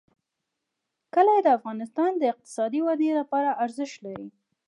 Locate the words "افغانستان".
1.57-2.11